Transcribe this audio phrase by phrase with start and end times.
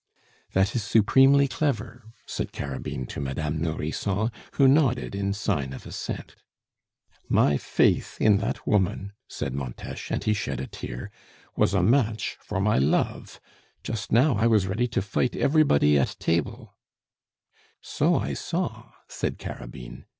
[0.53, 6.35] "That is supremely clever!" said Carabine to Madame Nourrisson, who nodded in sign of assent.
[7.29, 11.11] "My faith in that woman," said Montes, and he shed a tear,
[11.55, 13.39] "was a match for my love.
[13.83, 16.73] Just now, I was ready to fight everybody at table"
[17.79, 20.05] "So I saw," said Carabine.